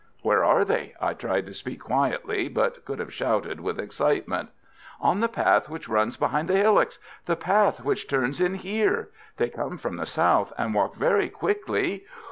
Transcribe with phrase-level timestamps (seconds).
[0.23, 4.49] "Where are they?" I tried to speak quietly, but could have shouted with excitement.
[4.99, 9.09] "On the path which runs behind the hillocks the path which turns in here.
[9.37, 12.05] They come from the south, and walk very quickly.